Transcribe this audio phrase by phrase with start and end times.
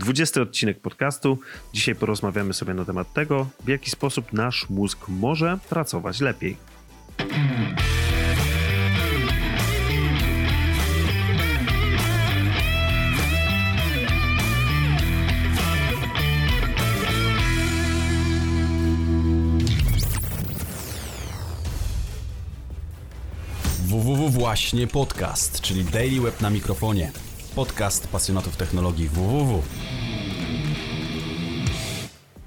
[0.00, 1.38] 20 odcinek podcastu.
[1.72, 6.56] Dzisiaj porozmawiamy sobie na temat tego, w jaki sposób nasz mózg może pracować lepiej.
[23.86, 27.12] www właśnie podcast, czyli Daily Web na mikrofonie.
[27.54, 29.62] Podcast pasjonatów technologii www.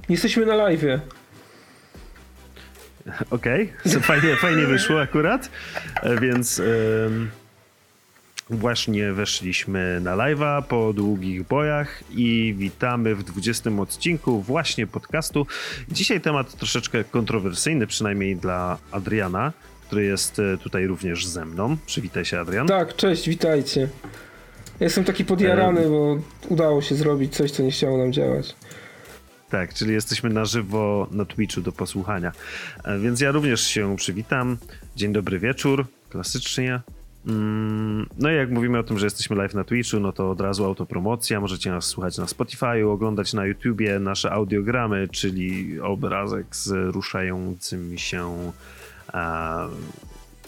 [0.10, 0.84] Jesteśmy na live.
[3.30, 4.02] Okej, okay.
[4.02, 5.50] fajnie, fajnie wyszło akurat,
[6.02, 7.32] E, więc em,
[8.50, 15.48] właśnie weszliśmy na live'a po długich bojach i witamy w 20 odcinku właśnie podcastu.
[15.92, 19.54] Dzisiaj temat troszeczkę kontrowersyjny, przynajmniej dla Adriana,
[19.88, 21.78] który jest e, tutaj również ze mną.
[21.86, 22.68] Przywitaj się, Adrian.
[22.68, 23.90] Tak, cześć, witajcie.
[24.80, 26.18] Jestem taki podjarany, bo
[26.50, 28.56] udało się zrobić coś, co nie chciało nam działać.
[29.50, 32.32] Tak, czyli jesteśmy na żywo na Twitchu do posłuchania.
[32.84, 34.58] E, Więc ja również się przywitam.
[34.96, 36.82] Dzień dobry wieczór, klasycznie.
[37.28, 40.42] Mm, No i jak mówimy o tym, że jesteśmy live na Twitchu, no to od
[40.42, 41.40] razu autopromocja.
[41.42, 48.52] Możecie nas słuchać na Spotify, oglądać na YouTubie nasze audiogramy, czyli obrazek z ruszającym się
[49.14, 49.68] e,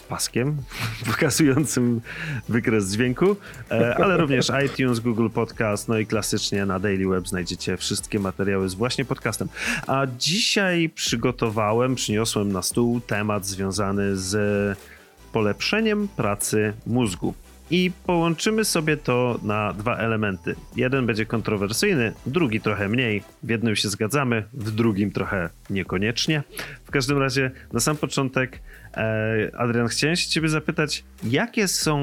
[0.06, 0.56] paskiem
[1.10, 2.00] pokazującym
[2.48, 3.36] wykres dźwięku,
[3.70, 8.68] e, ale również iTunes, Google Podcast, no i klasycznie na Daily Web znajdziecie wszystkie materiały
[8.68, 9.48] z właśnie podcastem.
[9.86, 14.78] A dzisiaj przygotowałem, przyniosłem na stół temat związany z
[15.32, 17.34] polepszeniem pracy mózgu.
[17.70, 20.54] I połączymy sobie to na dwa elementy.
[20.76, 23.22] Jeden będzie kontrowersyjny, drugi trochę mniej.
[23.42, 26.42] W jednym się zgadzamy, w drugim trochę niekoniecznie.
[26.84, 28.60] W każdym razie, na sam początek,
[28.96, 32.00] e, Adrian, chciałem się Ciebie zapytać, jakie są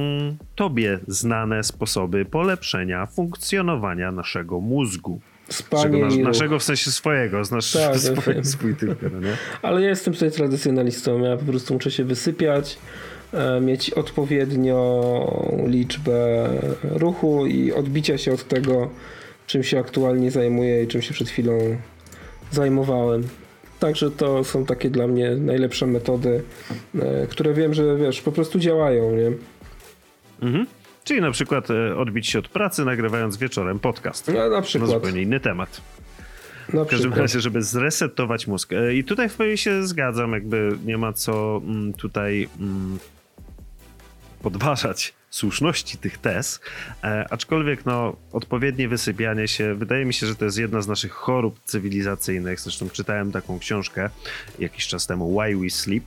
[0.55, 5.22] Tobie znane sposoby polepszenia funkcjonowania naszego mózgu?
[5.50, 6.27] Spanie Czego, nasz, i ruch.
[6.27, 8.45] naszego w sensie swojego, znasz Tak, swój, wiem.
[8.45, 9.38] swój tylko, no nie?
[9.61, 11.20] Ale ja jestem tutaj tradycjonalistą.
[11.20, 12.77] Ja po prostu muszę się wysypiać,
[13.61, 15.02] mieć odpowiednią
[15.67, 16.49] liczbę
[16.83, 18.89] ruchu i odbicia się od tego,
[19.48, 21.58] czym się aktualnie zajmuję i czym się przed chwilą
[22.52, 23.23] zajmowałem.
[23.80, 26.44] Także to są takie dla mnie najlepsze metody,
[26.99, 29.32] e, które wiem, że wiesz, po prostu działają, nie?
[30.42, 30.65] Mhm.
[31.04, 34.27] Czyli na przykład e, odbić się od pracy, nagrywając wieczorem podcast.
[34.27, 34.92] No, na No przykład.
[34.92, 35.82] zupełnie inny temat.
[36.73, 37.20] Na W każdym przykład.
[37.20, 38.73] razie, żeby zresetować mózg.
[38.73, 43.00] E, I tutaj w pełni się zgadzam, jakby nie ma co mm, tutaj mm,
[44.43, 46.59] podważać słuszności tych tez,
[47.04, 51.11] e, aczkolwiek no, odpowiednie wysypianie się, wydaje mi się, że to jest jedna z naszych
[51.11, 52.59] chorób cywilizacyjnych.
[52.59, 54.09] Zresztą czytałem taką książkę
[54.59, 56.03] jakiś czas temu, Why We Sleep,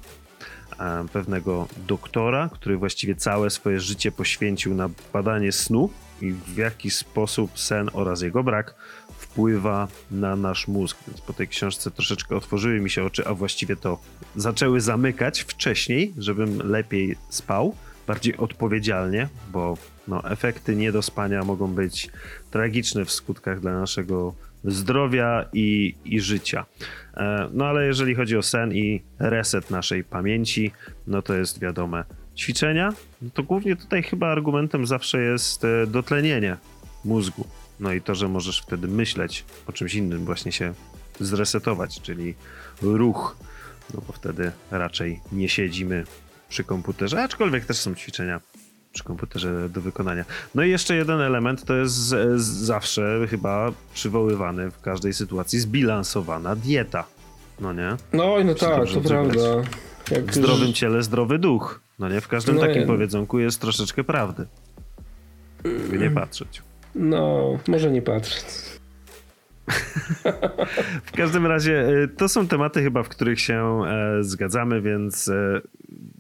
[0.81, 5.91] e, pewnego doktora, który właściwie całe swoje życie poświęcił na badanie snu
[6.23, 8.75] i w jaki sposób sen oraz jego brak
[9.19, 10.97] wpływa na nasz mózg.
[11.09, 13.99] Więc po tej książce troszeczkę otworzyły mi się oczy, a właściwie to
[14.37, 17.75] zaczęły zamykać wcześniej, żebym lepiej spał,
[18.07, 19.77] bardziej odpowiedzialnie, bo
[20.09, 22.11] no, efekty niedospania mogą być
[22.51, 24.35] tragiczne w skutkach dla naszego
[24.65, 26.65] zdrowia i, i życia.
[27.17, 30.73] E, No ale jeżeli chodzi o sen i reset naszej pamięci,
[31.07, 32.05] no to jest wiadome
[32.37, 36.57] ćwiczenia, no to głównie tutaj chyba argumentem zawsze jest e, dotlenienie
[37.05, 37.47] mózgu.
[37.81, 40.75] No i to, że możesz wtedy myśleć o czymś innym, właśnie się
[41.21, 42.35] zresetować, czyli
[42.83, 43.37] ruch.
[43.95, 46.05] No bo wtedy raczej nie siedzimy
[46.49, 48.41] przy komputerze, aczkolwiek też są ćwiczenia
[48.93, 50.25] przy komputerze do wykonania.
[50.55, 55.59] No i jeszcze jeden element to jest z, z zawsze chyba przywoływany w każdej sytuacji
[55.61, 57.05] zbilansowana dieta.
[57.61, 57.97] No nie?
[58.13, 59.41] No, no Czy tak, to prawda.
[60.11, 61.81] Jak W już- zdrowym ciele zdrowy duch.
[61.99, 62.21] No nie?
[62.21, 62.87] W każdym No takim nie.
[62.87, 64.47] powiedzonku jest troszeczkę prawdy.
[65.65, 66.63] Jakby nie patrzeć.
[66.95, 68.45] No, może nie patrzeć.
[71.05, 75.61] W każdym razie y, to są tematy chyba, w których się e, zgadzamy, więc e,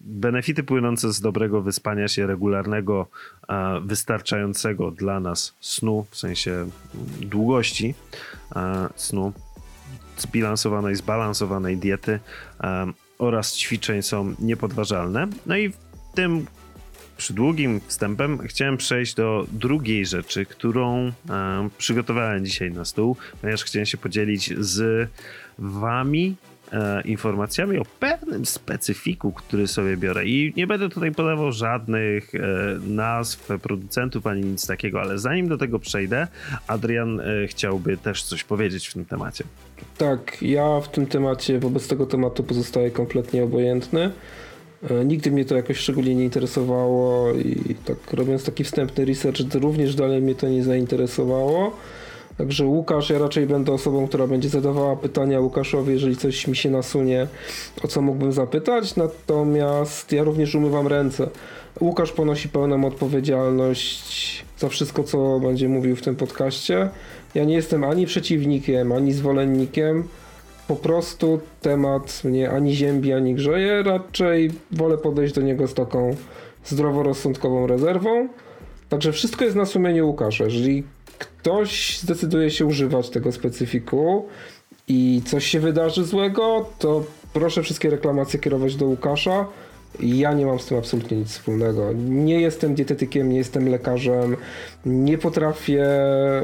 [0.06, 3.06] benefity płynące z dobrego wyspania się regularnego,
[3.83, 6.71] wystarczającego dla nas snu, w sensie mm,
[7.21, 7.94] długości
[8.97, 9.32] snu,
[10.19, 12.20] zbilansowanej, zbalansowanej diety
[13.19, 15.29] oraz ćwiczeń są niepodważalne.
[15.47, 15.73] No i
[16.14, 16.47] tym
[17.17, 21.12] przydługim wstępem chciałem przejść do drugiej rzeczy, którą
[21.79, 25.11] przygotowałem dzisiaj na stół, ponieważ chciałem się podzielić z
[25.58, 26.37] wami
[27.05, 30.27] informacjami o pewnym specyfiku, który sobie biorę.
[30.27, 32.39] I nie będę tutaj podawał żadnych e,
[32.87, 36.27] nazw producentów ani nic takiego, ale zanim do tego przejdę,
[36.67, 39.45] Adrian e, chciałby też coś powiedzieć w tym temacie.
[39.99, 44.11] Tak, ja w tym temacie, wobec tego tematu pozostaję kompletnie obojętny.
[44.91, 49.95] E, Nigdy mnie to jakoś szczególnie nie interesowało i tak robiąc taki wstępny research, również
[49.95, 51.77] dalej mnie to nie zainteresowało.
[52.38, 56.71] Także Łukasz, ja raczej będę osobą, która będzie zadawała pytania Łukaszowi, jeżeli coś mi się
[56.71, 57.27] nasunie,
[57.83, 58.97] o co mógłbym zapytać.
[58.97, 61.29] Natomiast ja również umywam ręce.
[61.81, 66.88] Łukasz ponosi pełną odpowiedzialność za wszystko, co będzie mówił w tym podcaście.
[67.35, 70.05] Ja nie jestem ani przeciwnikiem, ani zwolennikiem.
[70.69, 73.82] Po prostu temat mnie ani ziębi, ani grzeje.
[73.82, 76.17] Raczej wolę podejść do niego z taką
[76.65, 78.29] zdroworozsądkową rezerwą.
[78.89, 80.44] Także wszystko jest na sumieniu Łukasza.
[80.44, 80.85] Jeżeli
[81.19, 84.27] ktoś zdecyduje się używać tego specyfiku
[84.89, 89.47] i coś się wydarzy złego, to proszę wszystkie reklamacje kierować do Łukasza.
[90.01, 91.93] Ja nie mam z tym absolutnie nic wspólnego.
[92.09, 94.37] Nie jestem dietetykiem, nie jestem lekarzem,
[94.87, 96.43] nie potrafię e,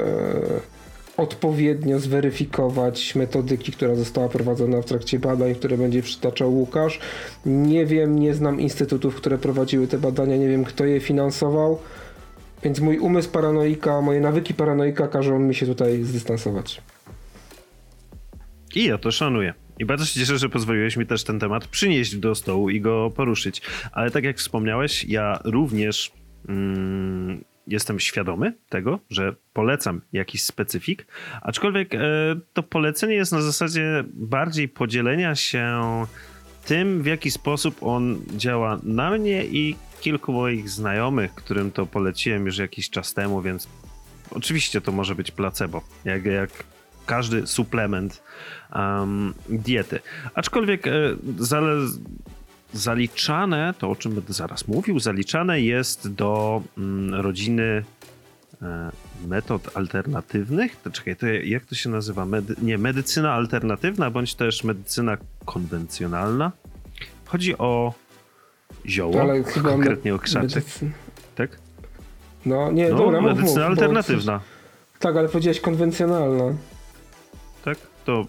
[1.17, 7.01] odpowiednio zweryfikować metodyki, która została prowadzona w trakcie badań, które będzie przytaczał Łukasz.
[7.47, 11.79] Nie wiem, nie znam instytutów, które prowadziły te badania, nie wiem, kto je finansował.
[12.65, 16.83] Więc mój umysł paranoika, moje nawyki paranoika każą mi się tutaj zdystansować.
[18.75, 19.55] I ja to szanuję.
[19.79, 23.11] I bardzo się cieszę, że pozwoliłeś mi też ten temat przynieść do stołu i go
[23.17, 23.63] poruszyć.
[23.93, 26.13] Ale tak jak wspomniałeś, ja również
[26.49, 31.07] mm, jestem świadomy tego, że polecam jakiś specyfik,
[31.43, 31.99] aczkolwiek e,
[32.53, 35.81] to polecenie jest na zasadzie bardziej podzielenia się
[36.65, 42.47] tym, w jaki sposób on działa na mnie i kilku moich znajomych, którym to poleciłem
[42.47, 43.69] już jakiś czas temu, więc
[44.31, 46.51] oczywiście to może być placebo, jak, jak
[47.07, 48.23] każdy suplement
[48.75, 50.01] um, diety.
[50.35, 50.91] Aczkolwiek e,
[51.39, 51.73] zale,
[52.73, 57.85] zaliczane, to o czym będę zaraz mówił, zaliczane jest do mm, rodziny
[58.63, 58.91] e,
[59.27, 60.77] metod alternatywnych.
[60.77, 62.27] To, czekaj, to jak to się nazywa?
[62.27, 66.53] Medy, nie, medycyna alternatywna, bądź też medycyna konwencjonalna.
[67.25, 67.95] Chodzi o
[68.87, 70.65] zioło, Ale chyba konkretnie o krzaczek.
[71.35, 71.59] Tak?
[72.47, 74.41] No, nie, no, dobra, medycyna mów, alternatywna.
[74.99, 76.55] Tak, ale powiedziałeś konwencjonalna.
[77.65, 77.79] Tak?
[78.05, 78.27] To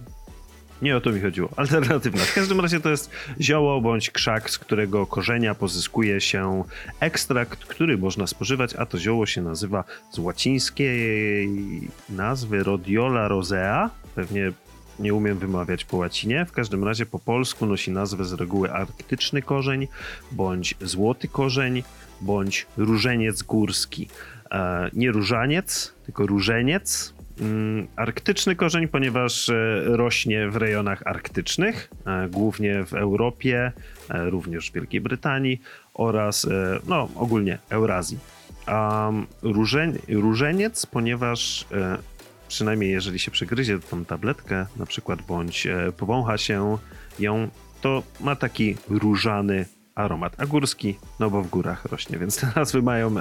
[0.82, 1.50] nie o to mi chodziło.
[1.58, 2.24] Alternatywna.
[2.24, 3.12] W każdym razie to jest
[3.42, 6.64] zioło bądź krzak, z którego korzenia pozyskuje się
[7.00, 11.50] ekstrakt, który można spożywać, a to zioło się nazywa z łacińskiej
[12.10, 13.90] nazwy Rhodiola rosea.
[14.16, 14.52] Pewnie
[15.00, 16.46] nie umiem wymawiać po łacinie.
[16.46, 19.88] W każdym razie po polsku nosi nazwę z reguły arktyczny korzeń,
[20.32, 21.84] bądź złoty korzeń,
[22.22, 24.08] bądź różeniec górski.
[24.54, 27.14] E, nie różaniec, tylko różeniec.
[27.42, 33.72] Mm, arktyczny korzeń, ponieważ e, rośnie w rejonach arktycznych, e, głównie w Europie,
[34.10, 35.62] również w Wielkiej Brytanii
[35.94, 36.48] oraz
[36.88, 38.20] no, ogólnie Eurazji.
[38.66, 39.12] A
[39.42, 41.68] różeń, różeniec, ponieważ
[42.54, 45.68] przynajmniej jeżeli się przegryzie tą tabletkę na przykład, bądź
[45.98, 46.78] powącha się
[47.20, 47.50] ją,
[47.82, 49.66] to ma taki różany
[49.96, 50.36] aromat.
[50.38, 53.16] A górski, no bo w górach rośnie, więc te nazwy mają,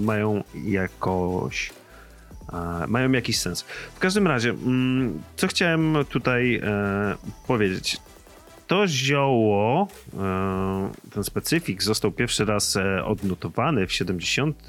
[0.00, 1.70] mają jakoś
[2.88, 3.62] mają jakiś sens.
[3.94, 7.96] W każdym razie, mm, co chciałem tutaj e, powiedzieć.
[8.66, 9.88] To zioło,
[10.18, 14.66] e, ten specyfik został pierwszy raz e, odnotowany w 70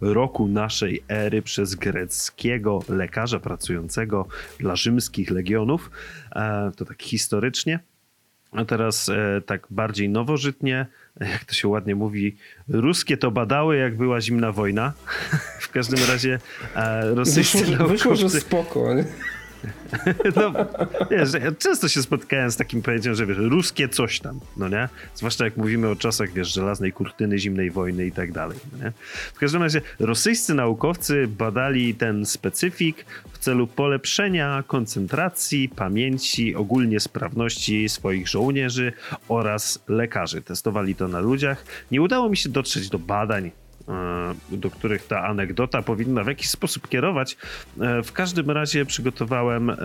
[0.00, 4.26] roku naszej ery przez greckiego lekarza pracującego
[4.58, 5.90] dla rzymskich legionów.
[6.76, 7.78] To tak historycznie.
[8.52, 9.10] A teraz
[9.46, 10.86] tak bardziej nowożytnie
[11.20, 12.36] jak to się ładnie mówi,
[12.68, 14.92] ruskie to badały, jak była zimna wojna.
[15.60, 16.38] w każdym razie
[16.74, 17.92] e, rosyjscy wyszło, naukowcy...
[17.92, 19.04] Wyszło, że spoko, nie?
[20.36, 20.52] No,
[21.10, 24.88] wiesz, ja często się spotkałem z takim pojęciem, że wiesz, ruskie coś tam, no nie?
[25.14, 28.92] Zwłaszcza jak mówimy o czasach, wiesz, żelaznej kurtyny, zimnej wojny i tak dalej, no nie?
[29.34, 37.88] W każdym razie rosyjscy naukowcy badali ten specyfik w celu polepszenia koncentracji, pamięci, ogólnie sprawności
[37.88, 38.92] swoich żołnierzy
[39.28, 40.42] oraz lekarzy.
[40.42, 41.64] Testowali to na ludziach.
[41.90, 43.50] Nie udało mi się dotrzeć do badań
[44.50, 47.36] do których ta anegdota powinna w jakiś sposób kierować.
[47.80, 49.76] E, w każdym razie przygotowałem e,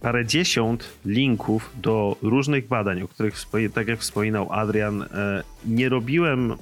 [0.00, 3.34] parę dziesiąt linków do różnych badań, o których,
[3.74, 5.04] tak jak wspominał Adrian,
[5.66, 6.54] nie robiłem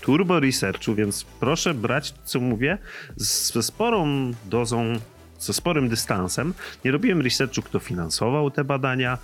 [0.00, 2.78] turbo researchu, więc proszę brać, co mówię,
[3.16, 4.94] ze sporą dozą
[5.38, 6.54] ze sporym dystansem.
[6.84, 9.18] Nie robiłem researchu, kto finansował te badania,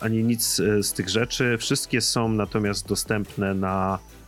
[0.00, 1.58] ani nic z tych rzeczy.
[1.58, 4.25] Wszystkie są natomiast dostępne na E,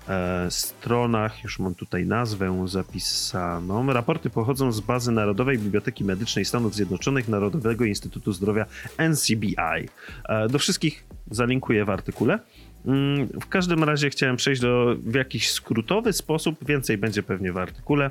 [0.51, 3.93] stronach, już mam tutaj nazwę zapisaną.
[3.93, 8.67] Raporty pochodzą z bazy Narodowej Biblioteki Medycznej Stanów Zjednoczonych Narodowego Instytutu Zdrowia
[8.99, 9.89] NCBI.
[10.29, 12.39] E, do wszystkich zalinkuję w artykule.
[12.87, 17.59] Mm, w każdym razie chciałem przejść do w jakiś skrótowy sposób, więcej będzie pewnie w
[17.59, 18.11] artykule,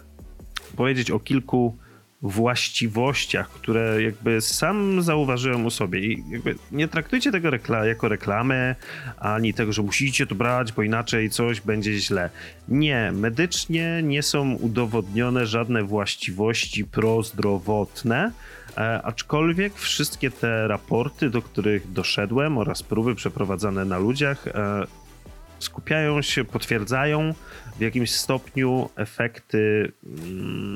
[0.76, 1.78] powiedzieć o kilku
[2.22, 6.24] właściwościach, które jakby sam zauważyłem u sobie i
[6.72, 8.76] nie traktujcie tego rekla jako reklamy,
[9.20, 12.30] ani tego, że musicie to brać, bo inaczej coś będzie źle.
[12.70, 18.32] Nie, medycznie nie są udowodnione żadne właściwości prozdrowotne,
[18.78, 24.88] e, aczkolwiek wszystkie te raporty, do których doszedłem oraz próby przeprowadzane na ludziach e,
[25.60, 27.34] skupiają się, potwierdzają
[27.78, 30.67] w jakimś stopniu efekty mm,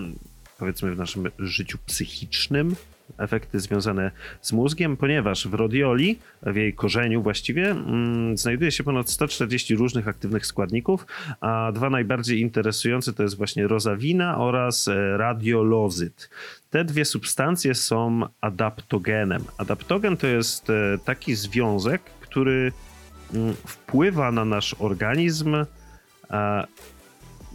[0.62, 2.76] powiedzmy w naszym życiu psychicznym,
[3.18, 9.10] efekty związane z mózgiem, ponieważ w rodioli, w jej korzeniu właściwie, mm, znajduje się ponad
[9.10, 11.06] 140 różnych aktywnych składników,
[11.40, 16.30] a dwa najbardziej interesujące to jest właśnie rozawina oraz e, radiolozyt.
[16.70, 19.44] Te dwie substancje są adaptogenem.
[19.58, 22.72] Adaptogen to jest e, taki związek, który
[23.34, 25.56] mm, wpływa na nasz organizm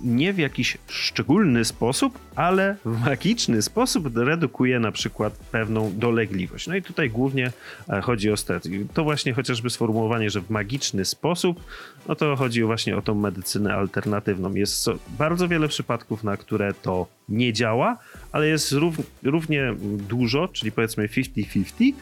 [0.02, 6.66] nie w jakiś szczególny sposób, ale w magiczny sposób redukuje na przykład pewną dolegliwość.
[6.66, 7.52] No i tutaj głównie
[7.88, 8.68] e, chodzi o stres.
[8.94, 11.64] To właśnie chociażby sformułowanie, że w magiczny sposób,
[12.08, 14.54] no to chodzi właśnie o tą medycynę alternatywną.
[14.54, 17.98] Jest bardzo wiele przypadków, na które to nie działa,
[18.32, 18.74] ale jest
[19.22, 19.74] równie
[20.08, 21.92] dużo, czyli powiedzmy 50-50, E,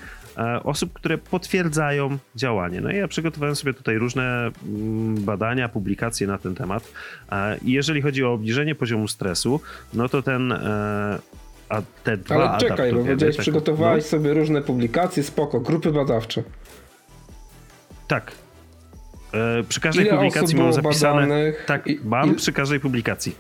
[0.65, 2.81] osób, które potwierdzają działanie.
[2.81, 6.93] No i ja przygotowałem sobie tutaj różne mm, badania, publikacje na ten temat.
[7.33, 9.61] E, I jeżeli chodzi o obniżenie poziomu stresu,
[9.95, 11.19] no to ten e,
[11.69, 14.11] a te dwa Ale czekaj, bo powiedziałeś, tak, przygotowałeś no.
[14.11, 16.43] sobie różne publikacje, spoko, grupy badawcze.
[18.09, 18.33] Tak.
[19.69, 21.21] Przy każdej Ile publikacji mam zapisane.
[21.23, 21.65] Badanych?
[21.67, 23.37] Tak, mam przy każdej publikacji.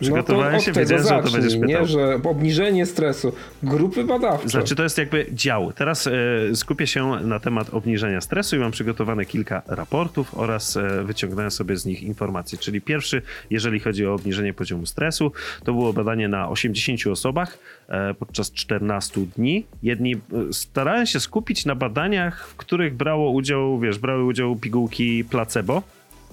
[0.00, 1.80] Przygotowałem no się, wiedziałem, zacznij, że to będziesz pytał.
[1.80, 4.48] Nie, że obniżenie stresu, grupy badawcze.
[4.48, 5.72] Znaczy to jest jakby dział.
[5.72, 6.12] Teraz e,
[6.54, 11.76] skupię się na temat obniżenia stresu i mam przygotowane kilka raportów oraz e, wyciągnąłem sobie
[11.76, 12.58] z nich informacje.
[12.58, 15.32] Czyli pierwszy, jeżeli chodzi o obniżenie poziomu stresu,
[15.64, 19.66] to było badanie na 80 osobach e, podczas 14 dni.
[19.82, 20.18] Jedni e,
[20.52, 25.82] starałem się skupić na badaniach, w których brało udział, wiesz, brały udział pigułki placebo,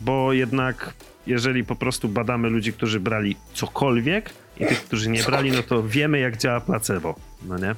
[0.01, 0.93] bo jednak
[1.27, 4.29] jeżeli po prostu badamy ludzi, którzy brali cokolwiek
[4.59, 7.75] i tych, którzy nie brali, no to wiemy, jak działa placebo, no nie?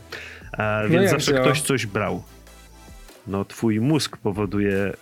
[0.58, 1.46] E, więc no zawsze działa?
[1.46, 2.24] ktoś coś brał.
[3.28, 4.94] No twój mózg powoduje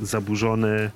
[0.00, 0.90] zaburzony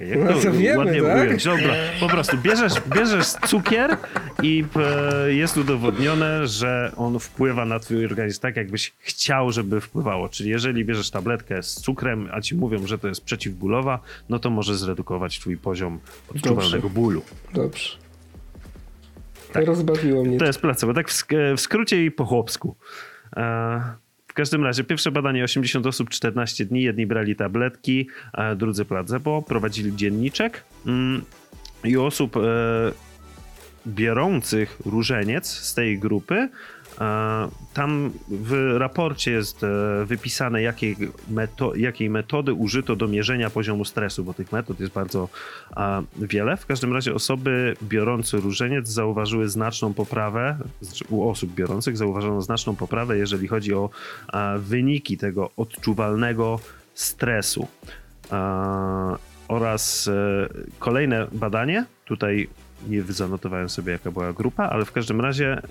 [0.00, 1.26] Czekaj, jak no, to wiemy, ładnie tak?
[1.26, 1.44] ująć?
[1.44, 3.96] Dobra, po prostu bierzesz, bierzesz cukier
[4.42, 10.28] i e, jest udowodnione, że on wpływa na twój organizm tak, jakbyś chciał, żeby wpływało.
[10.28, 14.50] Czyli jeżeli bierzesz tabletkę z cukrem, a ci mówią, że to jest przeciwbólowa, no to
[14.50, 17.00] może zredukować twój poziom odczuwalnego Dobrze.
[17.00, 17.22] bólu.
[17.54, 17.96] Dobrze.
[19.52, 19.66] Tak.
[19.66, 20.38] Rozbawiło mnie.
[20.38, 20.94] To jest placebo.
[20.94, 21.26] Tak w,
[21.56, 22.76] w skrócie i po chłopsku.
[23.36, 23.82] E,
[24.30, 26.82] w każdym razie, pierwsze badanie 80 osób, 14 dni.
[26.82, 28.08] Jedni brali tabletki,
[28.56, 29.42] drudzy placebo.
[29.42, 30.64] Prowadzili dzienniczek.
[30.86, 31.22] Mm,
[31.84, 32.40] I osób e,
[33.86, 36.48] biorących różeniec z tej grupy
[37.74, 40.96] tam w raporcie jest e, wypisane, jakiej,
[41.30, 45.28] meto jakiej metody użyto do mierzenia poziomu stresu, bo tych metod jest bardzo
[46.16, 46.56] wiele.
[46.56, 52.76] W każdym razie osoby biorące różeniec zauważyły znaczną poprawę, znaczy u osób biorących zauważono znaczną
[52.76, 53.90] poprawę, jeżeli chodzi o
[54.58, 56.60] wyniki tego odczuwalnego
[56.94, 57.68] stresu.
[59.48, 62.48] Oraz e, kolejne badanie, tutaj
[62.88, 65.62] nie zanotowałem sobie jaka była grupa, ale w każdym razie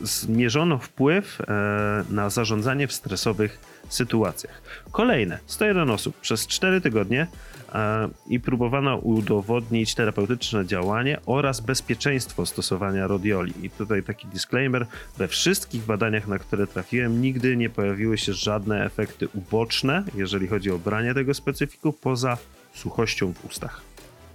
[0.00, 4.62] zmierzono wpływ e, na zarządzanie w stresowych sytuacjach.
[4.92, 7.26] Kolejne 101 osób przez 4 tygodnie
[7.74, 13.52] e, i próbowano udowodnić terapeutyczne działanie oraz bezpieczeństwo stosowania rodioli.
[13.62, 14.86] I tutaj taki disclaimer:
[15.18, 20.70] we wszystkich badaniach, na które trafiłem, nigdy nie pojawiły się żadne efekty uboczne, jeżeli chodzi
[20.70, 22.38] o branie tego specyfiku, poza
[22.74, 23.80] suchością w ustach.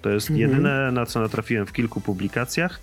[0.02, 0.50] To jest mhm.
[0.50, 2.80] jedyne, na co natrafiłem w kilku publikacjach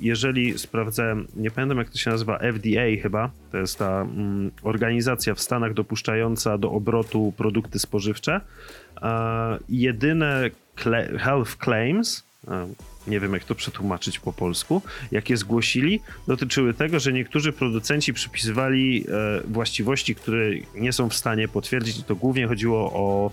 [0.00, 5.34] jeżeli sprawdzałem, nie pamiętam jak to się nazywa, FDA chyba, to jest ta mm, organizacja
[5.34, 8.40] w Stanach dopuszczająca do obrotu produkty spożywcze,
[9.02, 10.50] e, jedyne
[11.18, 12.68] health claims, e,
[13.06, 14.82] nie wiem jak to przetłumaczyć po polsku,
[15.12, 21.48] jakie zgłosili, dotyczyły tego, że niektórzy producenci przypisywali e, właściwości, które nie są w stanie
[21.48, 22.02] potwierdzić.
[22.04, 23.30] To głównie chodziło o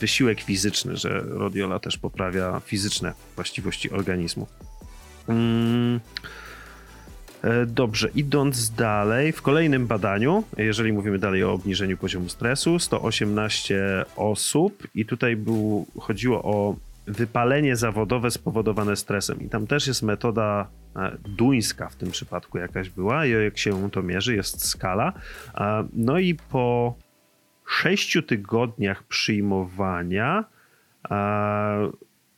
[0.00, 4.46] wysiłek fizyczny, że rodiola też poprawia fizyczne właściwości organizmu.
[5.28, 6.00] Mm.
[7.42, 14.04] E, dobrze, idąc dalej, w kolejnym badaniu, jeżeli mówimy dalej o obniżeniu poziomu stresu, 118
[14.16, 19.40] osób i tutaj był, chodziło o wypalenie zawodowe spowodowane stresem.
[19.40, 23.90] I tam też jest metoda e, duńska w tym przypadku jakaś była, i jak się
[23.90, 25.12] to mierzy, jest skala.
[25.92, 26.94] No i po
[27.66, 30.44] sześciu tygodniach przyjmowania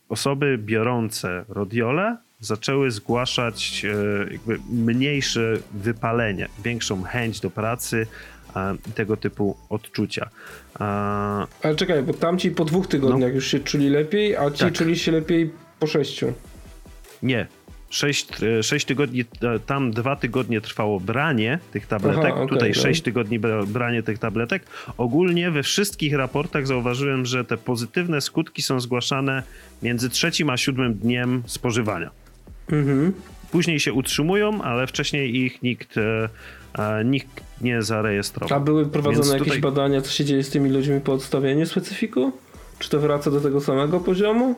[0.09, 3.85] osoby biorące rodiole zaczęły zgłaszać
[4.31, 8.07] jakby mniejsze wypalenie, większą chęć do pracy,
[8.89, 10.29] i tego typu odczucia.
[11.63, 13.35] Ale czekaj, bo tamci po dwóch tygodniach no.
[13.35, 14.73] już się czuli lepiej, a ci tak.
[14.73, 16.33] czuli się lepiej po sześciu.
[17.23, 17.47] Nie.
[17.89, 22.71] Sześć, e, sześć tygodni, e, tam dwa tygodnie trwało branie tych tabletek, Aha, okay, tutaj
[22.75, 22.81] no.
[22.81, 24.63] sześć tygodni branie tych tabletek.
[24.97, 29.43] Ogólnie we wszystkich raportach zauważyłem, że te pozytywne skutki są zgłaszane
[29.83, 32.22] między trzecim a siódmym dniem spożywania.
[32.71, 33.13] Mhm.
[33.51, 36.29] Później się utrzymują, ale wcześniej ich nikt e,
[37.05, 38.57] nikt nie zarejestrował.
[38.57, 39.61] A były prowadzone Więc jakieś tutaj...
[39.61, 42.31] badania, co się dzieje z tymi ludźmi po odstawieniu specyfiku?
[42.79, 44.55] Czy to wraca do tego samego poziomu?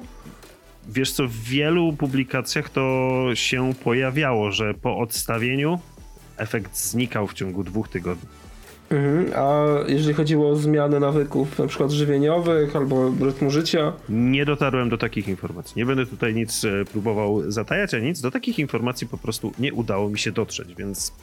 [0.90, 5.80] Wiesz co, w wielu publikacjach to się pojawiało, że po odstawieniu
[6.38, 8.30] efekt znikał w ciągu dwóch tygodni.
[8.90, 13.94] Mhm, a jeżeli chodziło o zmianę nawyków, na przykład żywieniowych albo rytmu życia?
[14.10, 15.74] Nie dotarłem do takich informacji.
[15.78, 18.22] Nie będę tutaj nic e, próbował zatajać, a nic.
[18.22, 21.14] Do takich informacji po prostu nie udało mi się dotrzeć, więc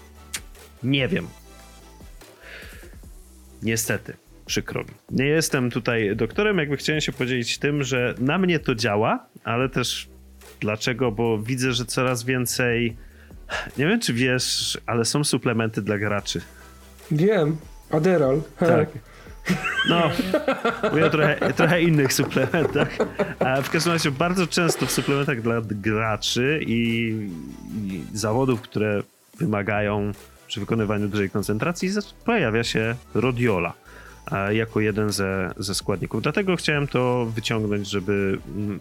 [0.83, 1.26] nie wiem.
[3.62, 4.16] Niestety,
[4.47, 4.90] przykro mi.
[5.11, 9.69] Nie jestem tutaj doktorem, jakby chciałem się podzielić tym, że na mnie to działa, ale
[9.69, 10.09] też
[10.61, 11.12] dlaczego?
[11.12, 12.97] Bo widzę, że coraz więcej.
[13.78, 16.40] Nie wiem, czy wiesz, ale są suplementy dla graczy.
[17.12, 17.57] Wiem.
[17.90, 18.40] Aderal.
[18.59, 18.88] Tak.
[19.88, 20.11] No,
[20.90, 22.97] mówię o trochę, trochę innych suplementach.
[23.64, 27.12] W każdym razie bardzo często w suplementach dla graczy i,
[27.75, 29.02] i zawodów, które
[29.38, 30.12] wymagają
[30.47, 31.90] przy wykonywaniu dużej koncentracji
[32.25, 33.73] pojawia się rodiola
[34.50, 36.23] jako jeden ze, ze składników.
[36.23, 38.81] Dlatego chciałem to wyciągnąć, żeby mm,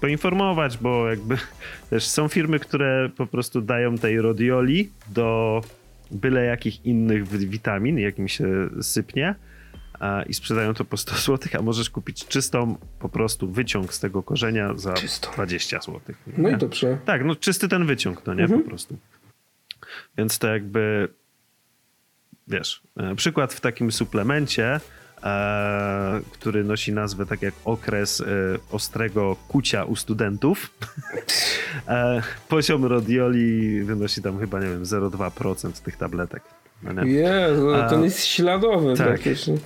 [0.00, 1.36] poinformować, bo jakby
[1.90, 5.60] też są firmy, które po prostu dają tej rodioli do
[6.10, 9.34] byle jakich innych witamin, jakim się sypnie
[10.26, 14.22] i sprzedają to po 100 zł, a możesz kupić czystą po prostu wyciąg z tego
[14.22, 15.30] korzenia za Czysto.
[15.32, 16.00] 20 zł.
[16.36, 16.98] No i dobrze.
[17.04, 18.62] Tak, no czysty ten wyciąg, no nie, mhm.
[18.62, 18.98] po prostu.
[20.18, 21.08] Więc to jakby,
[22.48, 24.80] wiesz, e, przykład w takim suplemencie,
[25.24, 28.24] e, który nosi nazwę tak jak okres e,
[28.70, 30.70] ostrego kucia u studentów.
[31.88, 36.42] e, poziom rodioli wynosi tam chyba, nie wiem, 0,2% tych tabletek.
[36.82, 39.06] No Jezu, to nie jest śladowy tak.
[39.06, 39.56] praktycznie.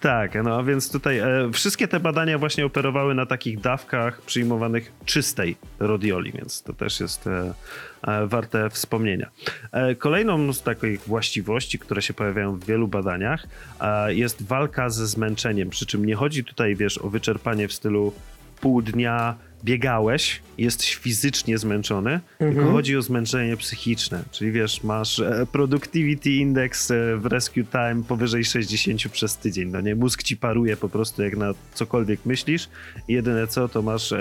[0.00, 4.92] Tak, no a więc tutaj e, wszystkie te badania właśnie operowały na takich dawkach przyjmowanych
[5.04, 7.54] czystej rodioli, więc to też jest e,
[8.02, 9.30] e, warte wspomnienia.
[9.72, 13.46] E, kolejną z takich właściwości, które się pojawiają w wielu badaniach,
[13.80, 15.70] e, jest walka ze zmęczeniem.
[15.70, 18.12] Przy czym nie chodzi tutaj, wiesz, o wyczerpanie w stylu
[18.60, 22.54] pół dnia biegałeś, jesteś fizycznie zmęczony, mhm.
[22.54, 24.22] tylko chodzi o zmęczenie psychiczne.
[24.30, 29.68] Czyli wiesz, masz e, productivity index e, w rescue time powyżej 60 przez tydzień.
[29.68, 32.68] No nie, mózg ci paruje po prostu jak na cokolwiek myślisz
[33.08, 34.18] i jedyne co, to masz e,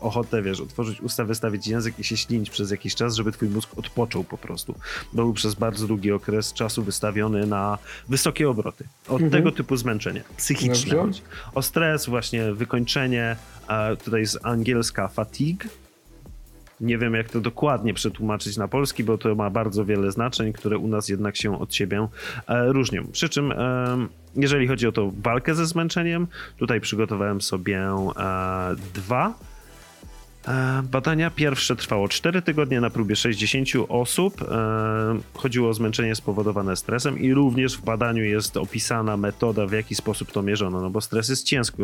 [0.00, 3.78] ochotę, wiesz, otworzyć usta, wystawić język i się ślinić przez jakiś czas, żeby twój mózg
[3.78, 4.74] odpoczął po prostu.
[5.12, 8.84] Bo był przez bardzo długi okres czasu wystawiony na wysokie obroty.
[9.08, 9.30] Od mhm.
[9.30, 11.22] tego typu zmęczenie psychiczne chodzi.
[11.54, 15.68] O stres, właśnie wykończenie, a tutaj jest angielska fatigue.
[16.80, 20.78] Nie wiem, jak to dokładnie przetłumaczyć na polski, bo to ma bardzo wiele znaczeń, które
[20.78, 22.08] u nas jednak się od siebie
[22.46, 23.06] e, różnią.
[23.12, 23.56] Przy czym, e,
[24.36, 28.06] jeżeli chodzi o tą walkę ze zmęczeniem, tutaj przygotowałem sobie e,
[28.94, 29.34] dwa
[30.82, 34.42] badania pierwsze trwało 4 tygodnie na próbie 60 osób.
[34.42, 39.94] E, chodziło o zmęczenie spowodowane stresem i również w badaniu jest opisana metoda, w jaki
[39.94, 41.76] sposób to mierzono, no bo stres jest ciężko,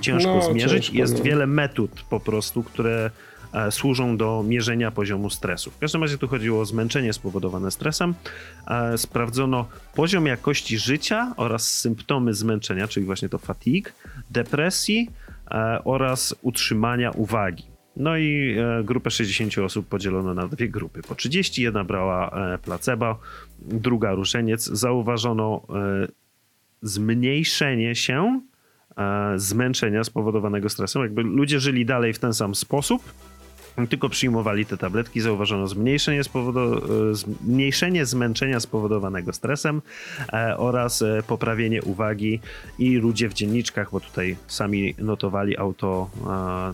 [0.00, 0.84] ciężko no, zmierzyć.
[0.84, 1.24] Ciężko, jest no.
[1.24, 3.10] wiele metod po prostu, które
[3.52, 5.70] e, służą do mierzenia poziomu stresu.
[5.70, 8.14] W każdym razie tu chodziło o zmęczenie spowodowane stresem.
[8.96, 13.90] Sprawdzono poziom jakości życia oraz symptomy zmęczenia, czyli właśnie to fatigue,
[14.30, 15.10] depresji
[15.84, 17.73] oraz utrzymania uwagi.
[17.96, 21.02] No i e, grupę 60 osób podzielono na dwie grupy.
[21.02, 23.18] Po 30 jedna brała e, placebo,
[23.58, 24.64] druga ruszeniec.
[24.64, 26.08] Zauważono e,
[26.82, 28.40] zmniejszenie się
[29.36, 31.02] zmęczenia spowodowanego stresem.
[31.02, 33.02] Jakby ludzie żyli dalej w ten sam sposób,
[33.88, 36.22] tylko przyjmowali te tabletki, zauważono zmniejszenie,
[37.12, 39.82] zmniejszenie zmęczenia spowodowanego stresem
[40.56, 42.40] oraz poprawienie uwagi
[42.78, 46.10] i ludzie w dzienniczkach, bo tutaj sami notowali auto,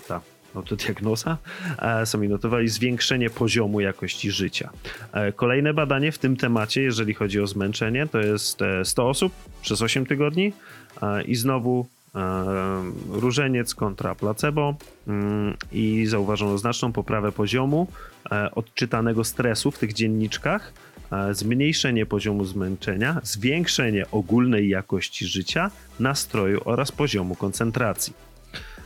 [0.09, 0.21] ta
[0.55, 1.37] autodiagnoza,
[1.79, 4.71] e, sami notowali zwiększenie poziomu jakości życia.
[5.13, 9.33] E, kolejne badanie w tym temacie, jeżeli chodzi o zmęczenie, to jest 100 e, osób
[9.63, 10.53] przez 8 tygodni
[11.27, 11.87] i znowu
[13.11, 14.75] różeniec kontra placebo
[15.09, 17.87] mm, i zauważono znaczną poprawę poziomu
[18.55, 20.73] odczytanego stresu w tych dzienniczkach,
[21.33, 28.30] zmniejszenie poziomu zmęczenia, zwiększenie ogólnej jakości życia, nastroju oraz poziomu koncentracji.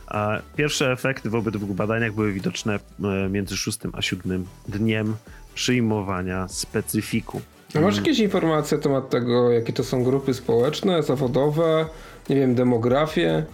[0.07, 5.15] A pierwsze efekty w obydwu badaniach były widoczne e, między szóstym a siódmym dniem
[5.53, 7.41] przyjmowania specyfiku.
[7.75, 11.85] A masz jakieś informacje na temat tego, jakie to są grupy społeczne, zawodowe,
[12.29, 13.45] nie wiem, demografię?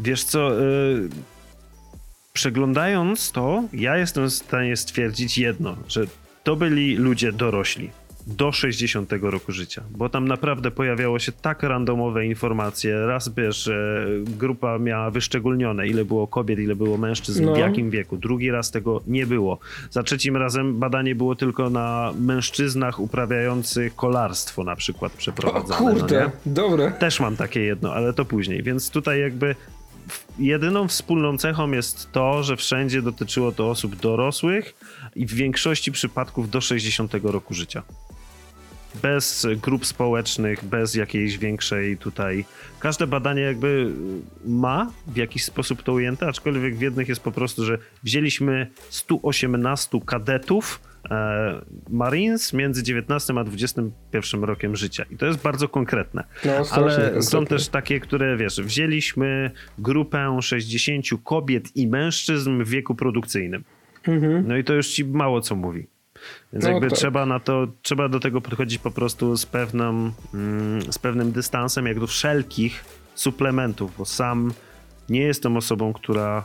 [0.00, 1.08] Wiesz co, y,
[2.32, 6.04] przeglądając to, ja jestem w stanie stwierdzić jedno, że
[6.44, 7.90] to byli ludzie dorośli
[8.26, 13.06] do 60 roku życia, bo tam naprawdę pojawiało się tak randomowe informacje.
[13.06, 13.70] Raz wiesz,
[14.26, 17.54] grupa miała wyszczególnione, ile było kobiet, ile było mężczyzn, No.
[17.54, 18.16] w jakim wieku.
[18.16, 19.58] Drugi raz tego nie było.
[19.90, 25.80] Za trzecim razem badanie było tylko na mężczyznach uprawiających kolarstwo na przykład O przeprowadzane.
[25.84, 26.52] no kurde, nie?
[26.52, 26.90] dobre.
[26.92, 28.62] Też mam takie jedno, ale to później.
[28.62, 29.54] Więc tutaj jakby
[30.38, 34.74] jedyną wspólną cechą jest to, że wszędzie dotyczyło to osób dorosłych
[35.16, 37.82] i w większości przypadków do 60 roku życia.
[39.02, 42.44] Bez grup społecznych, bez jakiejś większej tutaj.
[42.78, 43.92] Każde badanie jakby
[44.44, 50.00] ma w jakiś sposób to ujęte, aczkolwiek w jednych jest po prostu, że wzięliśmy 118
[50.06, 55.04] kadetów e, Marines między 19 a 21 rokiem życia.
[55.10, 56.24] I to jest bardzo konkretne.
[56.44, 56.62] No, Ale
[57.22, 57.46] są konkretne.
[57.46, 63.64] też takie, które wiesz, wzięliśmy grupę 60 kobiet i mężczyzn w wieku produkcyjnym.
[64.08, 64.48] Mhm.
[64.48, 65.86] No i to już ci mało co mówi.
[66.52, 66.98] Więc No jakby tak.
[66.98, 71.86] trzeba na to, trzeba do tego podchodzić po prostu z pewną, mm, z pewnym dystansem,
[71.86, 74.52] jak do wszelkich suplementów, bo sam
[75.08, 76.44] nie jestem osobą, która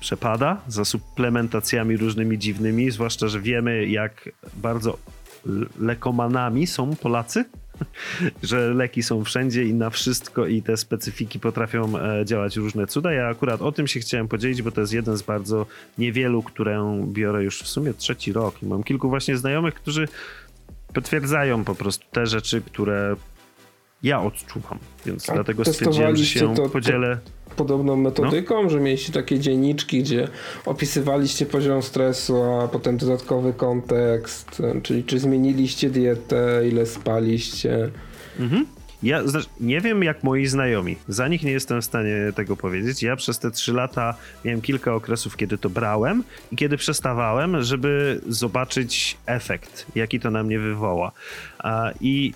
[0.00, 4.98] przepada za suplementacjami różnymi dziwnymi, zwłaszcza, że wiemy, jak bardzo
[5.78, 7.44] lekomanami są Polacy,
[8.42, 13.12] że leki są wszędzie i na wszystko i te specyfiki potrafią e, działać różne cuda.
[13.12, 15.66] Ja akurat o tym się chciałem podzielić, bo to jest jeden z bardzo
[15.98, 20.08] niewielu, którą biorę już w sumie trzeci rok i mam kilku właśnie znajomych, którzy
[20.94, 23.16] potwierdzają po prostu te rzeczy, które
[24.02, 27.18] ja odczuwam, więc A dlatego stwierdziłem, że się to- to- podzielę.
[27.58, 28.70] Podobną metodyką, No.
[28.70, 30.28] że mieliście takie dzienniczki, gdzie
[30.66, 37.90] opisywaliście poziom stresu, a potem dodatkowy kontekst, czyli czy zmieniliście dietę, ile spaliście.
[38.40, 38.66] Mhm.
[39.02, 40.96] Ja znaczy, nie wiem jak moi znajomi.
[41.08, 43.02] Za nich nie jestem w stanie tego powiedzieć.
[43.02, 48.20] Ja przez te trzy lata miałem kilka okresów, kiedy to brałem i kiedy przestawałem, żeby
[48.28, 51.12] zobaczyć efekt, jaki to na mnie wywoła.
[52.00, 52.32] I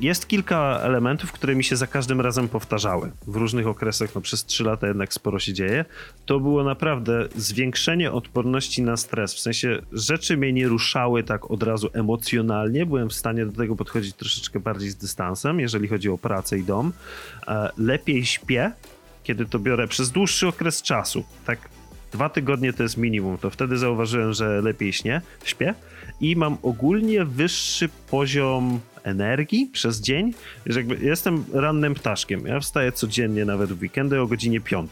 [0.00, 3.12] jest kilka elementów, które mi się za każdym razem powtarzały.
[3.26, 5.84] W różnych okresach, no przez trzy lata jednak sporo się dzieje.
[6.26, 9.34] To było naprawdę zwiększenie odporności na stres.
[9.34, 12.86] W sensie rzeczy mnie nie ruszały tak od razu emocjonalnie.
[12.86, 16.64] Byłem w stanie do tego podchodzić troszeczkę bardziej z dystansem, jeżeli chodzi o pracę i
[16.64, 16.92] dom.
[17.48, 18.72] E, Lepiej śpię,
[19.22, 21.24] kiedy to biorę przez dłuższy okres czasu.
[21.46, 21.58] Tak
[22.12, 23.38] dwa tygodnie to jest minimum.
[23.38, 25.74] To wtedy zauważyłem, że lepiej śnie, śpię
[26.20, 30.34] i mam ogólnie wyższy poziom energii przez dzień.
[30.66, 32.46] Że jakby jestem rannym ptaszkiem.
[32.46, 34.90] Ja wstaję codziennie, nawet w weekendy o godzinie 5.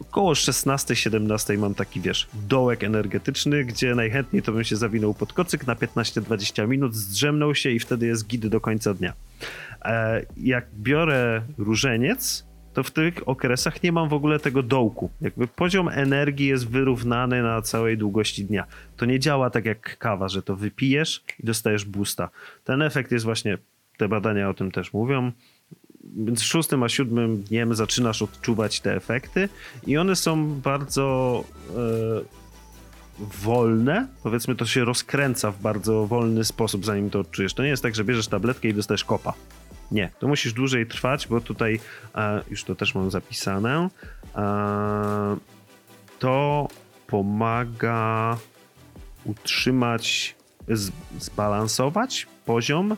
[0.00, 5.66] Około 16-17 mam taki, wiesz, dołek energetyczny, gdzie najchętniej to bym się zawinął pod kocyk
[5.66, 9.12] na 15-20 minut, zdrzemnął się i wtedy jest gid do końca dnia.
[9.84, 15.10] E, jak biorę różeniec, to w tych okresach nie mam w ogóle tego dołku.
[15.20, 18.64] Jakby poziom energii jest wyrównany na całej długości dnia.
[18.96, 22.28] To nie działa tak jak kawa, że to wypijesz i dostajesz boosta.
[22.64, 23.58] Ten efekt jest właśnie,
[23.96, 25.32] te badania o tym też mówią,
[26.16, 29.48] więc szóstym a siódmym dniem zaczynasz odczuwać te efekty
[29.86, 32.38] i one są bardzo e,
[33.20, 34.08] wolne.
[34.22, 37.54] Powiedzmy, to się rozkręca w bardzo wolny sposób, zanim to odczujesz.
[37.54, 39.34] To nie jest tak, że bierzesz tabletkę i dostajesz kopa.
[39.90, 41.80] Nie, to musisz dłużej trwać, bo tutaj
[42.14, 43.88] e, już to też mam zapisane.
[44.36, 45.36] E,
[46.18, 46.68] to
[47.06, 48.36] pomaga
[49.24, 50.36] utrzymać,
[51.18, 52.96] zbalansować poziom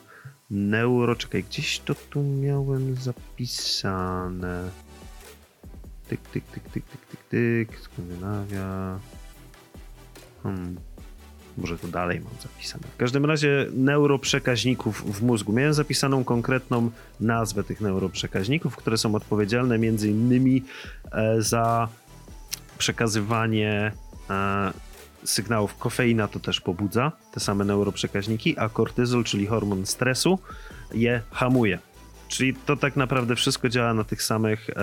[0.50, 1.16] neuro...
[1.16, 4.70] Czekaj, gdzieś to tu miałem zapisane.
[6.09, 7.81] Tyk, tyk, tyk, tyk, tyk, tyk, tyk.
[7.81, 8.98] Skandynawia.
[10.42, 10.76] Hmm.
[11.61, 12.85] Może to dalej mam zapisane.
[12.94, 15.53] W każdym razie neuroprzekaźników w mózgu.
[15.53, 20.64] Miałem zapisaną konkretną nazwę tych neuroprzekaźników, które są odpowiedzialne między innymi
[21.12, 21.88] e, za
[22.79, 23.92] przekazywanie
[24.31, 24.73] e,
[25.25, 25.79] sygnałów.
[25.79, 30.38] Kofeina to też pobudza te same neuroprzekaźniki, a kortyzol, czyli hormon stresu,
[30.94, 31.79] je hamuje.
[32.30, 34.74] Czyli to tak naprawdę wszystko działa na tych samych, e,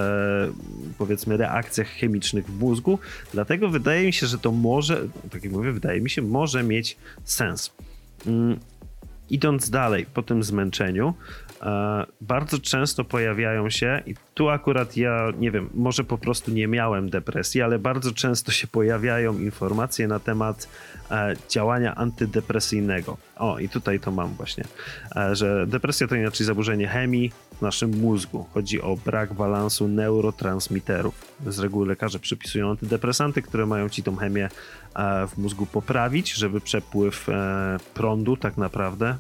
[0.98, 3.00] powiedzmy, reakcjach chemicznych w mózgu.
[3.34, 6.98] Dlatego wydaje mi się, że to może, tak jak mówię, wydaje mi się, może mieć
[7.24, 7.72] sens.
[8.26, 8.60] Mm,
[9.30, 11.14] idąc dalej po tym zmęczeniu,
[11.62, 16.68] e, bardzo często pojawiają się, i tu akurat ja nie wiem, może po prostu nie
[16.68, 20.70] miałem depresji, ale bardzo często się pojawiają informacje na temat
[21.12, 23.18] e, działania antydepresyjnego.
[23.36, 24.64] O, i tutaj to mam właśnie,
[25.16, 28.46] e, że depresja to inaczej zaburzenie chemii w naszym mózgu.
[28.54, 31.36] Chodzi o brak balansu neurotransmiterów.
[31.48, 34.50] Z reguły lekarze przypisują antydepresanty, które mają ci tą chemię
[35.28, 39.18] w mózgu poprawić, żeby przepływ e, prądu tak naprawdę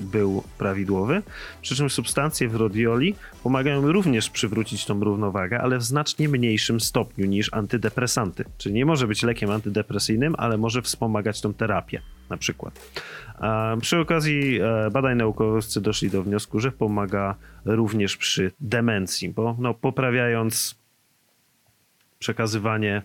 [0.00, 1.22] był prawidłowy.
[1.62, 7.26] Przy czym substancje w rodioli pomagają również przywrócić tą równowagę, ale w znacznie mniejszym stopniu
[7.26, 8.44] niż antydepresanty.
[8.58, 12.00] Czyli nie może być lekiem antydepresyjnym, ale może wspomagać tą terapię
[12.30, 12.90] na przykład.
[13.80, 19.74] Przy okazji e, badań naukowcy doszli do wniosku, że pomaga również przy demencji, bo no,
[19.74, 20.78] poprawiając
[22.18, 23.02] przekazywanie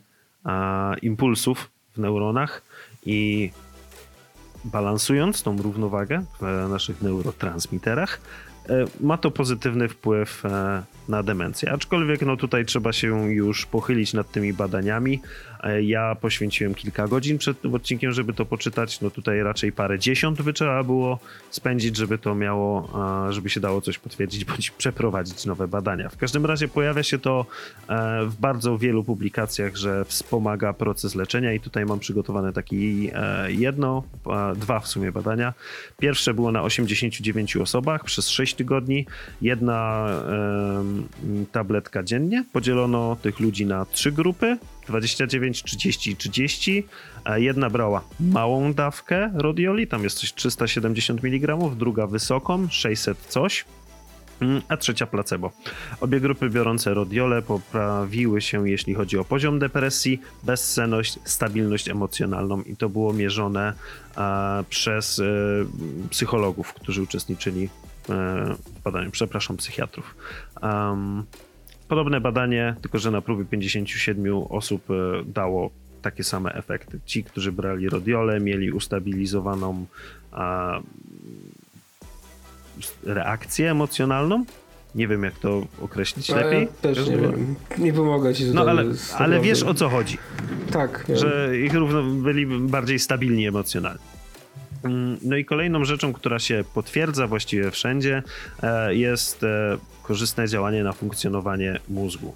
[1.01, 1.71] impulsów
[2.01, 2.61] neuronach
[3.05, 3.51] i
[4.65, 8.21] balansując tą równowagę w naszych neurotransmiterach,
[8.99, 11.71] ma to pozytywny wpływ e, na demencję.
[11.71, 15.21] Aczkolwiek no tutaj trzeba się już pochylić nad tymi badaniami.
[15.63, 19.01] E, ja poświęciłem kilka godzin przed tym odcinkiem, żeby to poczytać.
[19.01, 21.19] No tutaj raczej parę dziesiąt by trzeba było
[21.49, 22.89] spędzić, żeby to miało,
[23.29, 26.09] żeby się dało coś potwierdzić bądź przeprowadzić nowe badania.
[26.09, 27.45] W każdym razie pojawia się to
[27.89, 33.51] e, w bardzo wielu publikacjach, że wspomaga proces leczenia i tutaj mam przygotowane taki e,
[33.51, 34.03] jedno,
[34.55, 35.53] dwa w sumie badania.
[35.99, 39.05] Pierwsze było na 89 osobach przez 6 tygodni.
[39.41, 40.07] Jedna
[41.51, 42.45] tabletka dziennie.
[42.53, 46.83] Podzielono tych ludzi na trzy grupy 29, 30 i 30.
[47.35, 53.65] Jedna brała małą dawkę rodioli, tam jest coś 370 mg, druga wysoką, 600 coś
[54.41, 55.51] mm, a trzecia placebo.
[56.01, 62.75] Obie grupy biorące rodiole poprawiły się, jeśli chodzi o poziom depresji, bezsenność, stabilność emocjonalną i
[62.77, 63.73] to było mierzone
[64.69, 65.23] przez e,
[66.09, 67.69] psychologów, którzy uczestniczyli
[68.83, 70.15] badaniu, przepraszam, psychiatrów.
[70.61, 71.23] Um,
[71.87, 74.93] podobne badanie, tylko że na próbie 57 osób e,
[75.25, 76.99] dało takie same efekty.
[77.05, 79.85] Ci, którzy brali rodiole, mieli ustabilizowaną
[80.31, 80.79] a,
[83.03, 84.45] reakcję emocjonalną.
[84.95, 86.67] Nie wiem, jak to określić lepiej.
[86.81, 87.55] Też nie wiem.
[87.77, 88.65] Nie pomogę ci tutaj.
[88.65, 88.83] No ale,
[89.17, 90.17] ale wiesz o co chodzi.
[90.71, 91.05] Tak.
[91.13, 94.01] Że ich równo byli bardziej stabilni emocjonalnie.
[94.83, 98.23] Mm, no i kolejną rzeczą, która się potwierdza właściwie wszędzie,
[98.63, 102.35] e, jest e, korzystne działanie na funkcjonowanie mózgu.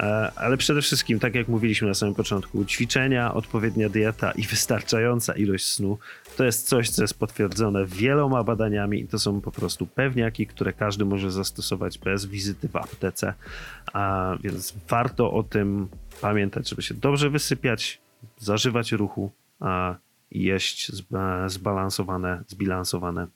[0.00, 5.32] E, ale przede wszystkim, tak jak mówiliśmy na samym początku, ćwiczenia, odpowiednia dieta i wystarczająca
[5.32, 5.98] ilość snu
[6.36, 10.72] to jest coś, co jest potwierdzone wieloma badaniami i to są po prostu pewniaki, które
[10.72, 13.34] każdy może zastosować bez wizyty w aptece.
[13.92, 15.88] A więc warto o tym
[16.20, 18.00] pamiętać, żeby się dobrze wysypiać,
[18.38, 19.30] zażywać ruchu,
[20.34, 20.92] jeść
[21.46, 23.26] zbalansowane, zbilansowane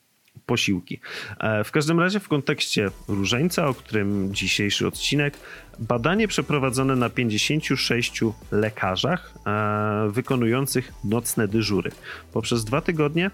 [0.47, 1.01] posiłki.
[1.39, 5.39] E, w każdym razie w kontekście różańca, o którym dzisiejszy odcinek,
[5.79, 8.21] badanie przeprowadzone na 56
[8.53, 11.91] lekarzach e, wykonujących nocne dyżury.
[12.33, 13.31] Poprzez dwa tygodnie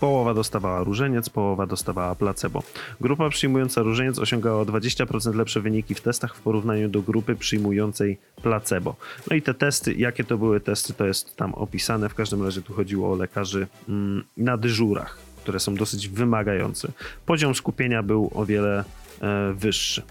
[0.00, 2.62] Połowa dostawała różeniec, połowa dostawała placebo.
[3.00, 8.96] Grupa przyjmująca różeniec osiągała 20% lepsze wyniki w testach w porównaniu do grupy przyjmującej placebo.
[9.30, 12.08] No i te testy, jakie to były testy, to jest tam opisane.
[12.08, 16.88] W każdym razie tu chodziło o lekarzy mm, na dyżurach, które są dosyć wymagające.
[17.26, 18.84] Poziom skupienia był o wiele
[19.20, 20.02] e, wyższy.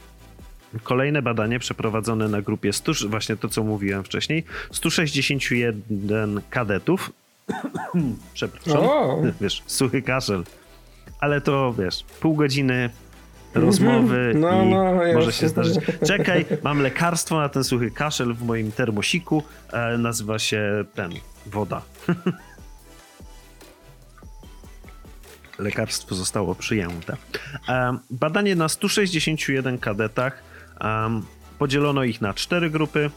[0.84, 7.12] Kolejne badanie przeprowadzone na grupie 100, właśnie to co mówiłem wcześniej, 161 kadetów
[8.34, 8.84] Przepraszam.
[8.84, 9.21] O.
[9.41, 10.43] Wiesz, suchy kaszel.
[11.19, 12.89] Ale to wiesz, pół godziny
[13.53, 15.75] rozmowy no, i no, może się zdarzyć.
[16.08, 19.43] Czekaj, mam lekarstwo na ten suchy kaszel w moim termosiku.
[19.73, 21.12] E, nazywa się ten
[21.45, 21.81] woda.
[25.60, 27.17] Lekarstwo zostało przyjęte.
[27.69, 30.43] E, badanie na 161 kadetach.
[30.81, 31.21] E,
[31.60, 33.10] podzielono ich na cztery grupy.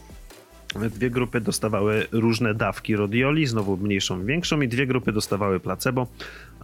[0.74, 6.06] Dwie grupy dostawały różne dawki rodioli, znowu mniejszą, większą, i dwie grupy dostawały placebo.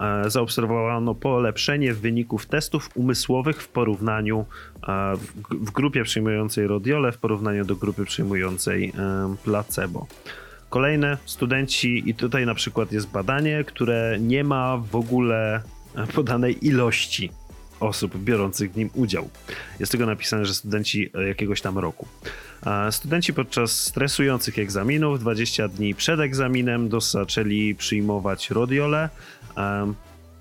[0.00, 4.44] E, zaobserwowano polepszenie wyników testów umysłowych w porównaniu
[4.88, 5.16] e,
[5.50, 10.06] w grupie przyjmującej rodiole w porównaniu do grupy przyjmującej e, placebo.
[10.70, 15.62] Kolejne studenci, i tutaj na przykład jest badanie, które nie ma w ogóle
[16.14, 17.30] podanej ilości
[17.80, 19.30] osób biorących w nim udział.
[19.80, 22.06] Jest tego napisane, że studenci jakiegoś tam roku.
[22.90, 29.08] Studenci podczas stresujących egzaminów 20 dni przed egzaminem zaczęli przyjmować rodiole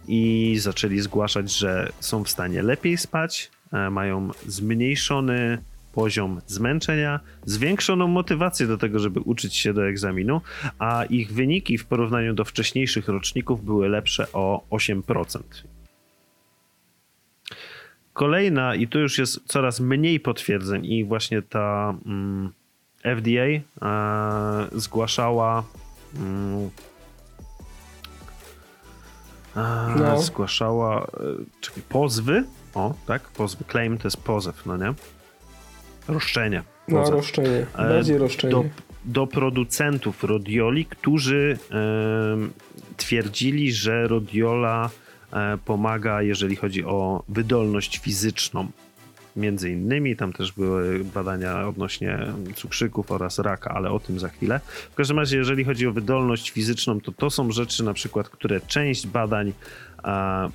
[0.07, 5.57] i zaczęli zgłaszać, że są w stanie lepiej spać, e, mają zmniejszony
[5.93, 10.41] poziom zmęczenia, zwiększoną motywację do tego, żeby uczyć się do egzaminu,
[10.79, 15.39] a ich wyniki w porównaniu do wcześniejszych roczników były lepsze o 8%.
[18.13, 22.51] Kolejna, i tu już jest coraz mniej potwierdzeń, i właśnie ta mm,
[23.03, 23.45] FDA
[23.81, 25.63] e, zgłaszała.
[26.15, 26.69] Mm,
[29.55, 30.21] e, no.
[30.21, 31.07] Zgłaszała e,
[31.61, 33.21] czekaj, pozwy O, tak?
[33.21, 33.63] Pozwy.
[33.71, 34.93] Claim to jest pozew, no nie?
[36.07, 36.63] Roszczenie.
[36.87, 37.15] No, Pozew.
[37.15, 37.65] roszczenie.
[37.75, 38.51] E, Bardziej roszczenie.
[38.51, 38.63] Do,
[39.05, 41.57] do producentów Rodioli, którzy
[42.97, 44.89] twierdzili, że Rodiola
[45.65, 48.67] pomaga, jeżeli chodzi o wydolność fizyczną.
[49.35, 52.19] Między innymi tam też były badania odnośnie
[52.55, 54.59] cukrzyków oraz raka, ale o tym za chwilę.
[54.91, 58.61] W każdym razie, jeżeli chodzi o wydolność fizyczną, to to są rzeczy na przykład, które
[58.61, 59.53] część badań
[60.03, 60.49] a,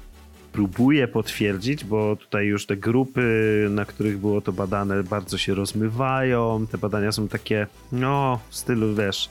[0.53, 6.67] próbuje potwierdzić, bo tutaj już te grupy, na których było to badane, bardzo się rozmywają.
[6.71, 9.31] Te badania są takie, no, w stylu wiesz.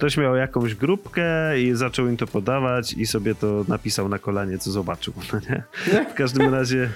[0.00, 4.58] Ktoś miał jakąś grupkę i zaczął im to podawać i sobie to napisał na kolanie,
[4.58, 5.14] co zobaczył.
[5.32, 5.64] No nie?
[6.10, 6.90] W każdym razie,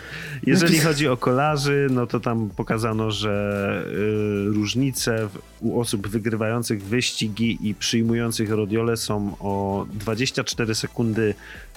[0.46, 6.82] jeżeli chodzi o kolarzy, no to tam pokazano, że y, różnice w, u osób wygrywających
[6.82, 11.34] wyścigi i przyjmujących rodiole są o 24 sekundy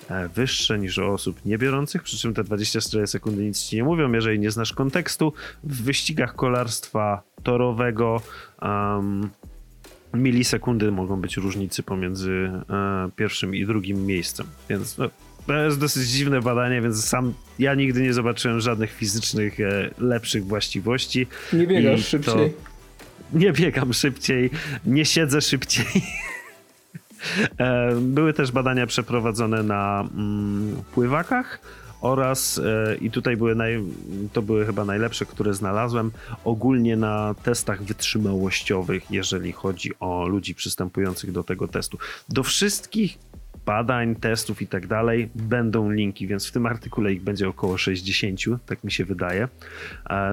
[0.10, 4.12] e, wyższe niż u osób niebiorących, przy czym te 24 sekundy nic ci nie mówią,
[4.12, 5.34] jeżeli nie znasz kontekstu.
[5.64, 8.22] W wyścigach kolarstwa torowego
[8.62, 9.30] um,
[10.14, 15.10] milisekundy mogą być różnicy pomiędzy e, pierwszym i drugim miejscem, więc no,
[15.48, 20.46] to jest dosyć dziwne badanie, więc sam ja nigdy nie zobaczyłem żadnych fizycznych e, lepszych
[20.46, 21.28] właściwości.
[21.54, 22.54] Nie biegasz I to- szybciej.
[23.34, 24.50] Nie biegam szybciej,
[24.86, 25.86] nie siedzę szybciej.
[27.58, 31.60] E, Były też badania przeprowadzone na mm, pływakach
[32.02, 33.84] oraz e, i tutaj były naj,
[34.34, 36.12] to były chyba najlepsze, które znalazłem,
[36.46, 41.98] ogólnie na testach wytrzymałościowych, jeżeli chodzi o ludzi przystępujących do tego testu.
[42.30, 43.18] Do wszystkich
[43.66, 48.40] badań, testów i tak dalej będą linki, więc w tym artykule ich będzie około 60,
[48.66, 49.48] tak mi się wydaje,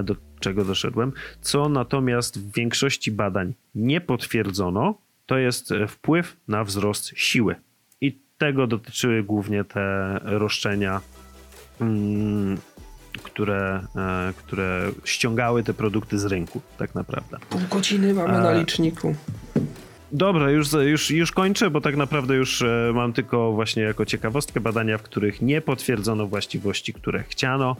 [0.03, 1.11] do czego doszedłem.
[1.41, 7.55] Co natomiast w większości badań nie potwierdzono, to jest e, wpływ na wzrost siły.
[8.01, 11.01] I tego dotyczyły głównie te roszczenia,
[13.23, 17.37] które, e, które ściągały te produkty z rynku, tak naprawdę.
[17.49, 19.15] Pół godziny mamy na E, liczniku.
[20.11, 24.59] Dobra, już, już, już kończę, bo tak naprawdę już e, mam tylko właśnie jako ciekawostkę
[24.61, 27.75] badania, w których nie potwierdzono właściwości, które chciano.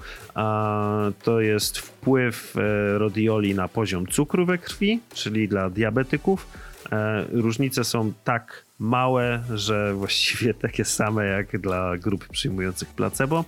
[1.23, 2.55] To jest wpływ
[2.97, 6.47] rodioli na poziom cukru we krwi, czyli dla diabetyków.
[6.91, 13.45] E, Różnice są tak małe, że właściwie takie same jak dla grup przyjmujących placebo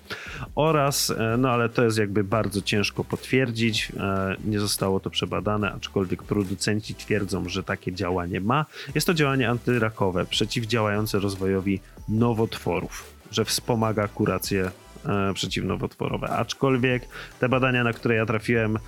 [0.55, 5.71] oraz, e, no ale to jest jakby bardzo ciężko potwierdzić, e, nie zostało to przebadane,
[5.71, 8.65] aczkolwiek producenci twierdzą, że takie działanie ma.
[8.95, 14.71] Jest to działanie antyrakowe, przeciwdziałające rozwojowi nowotworów, że wspomaga kurację
[15.33, 16.29] przeciwnowotworowe.
[16.29, 17.07] Aczkolwiek
[17.39, 18.79] te badania, na które ja trafiłem,